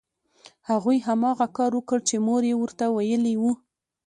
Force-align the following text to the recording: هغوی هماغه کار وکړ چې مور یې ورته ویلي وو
هغوی 0.69 0.97
هماغه 1.07 1.47
کار 1.57 1.71
وکړ 1.75 1.99
چې 2.09 2.15
مور 2.25 2.41
یې 2.49 2.55
ورته 2.61 2.85
ویلي 2.95 3.35
وو 3.41 3.51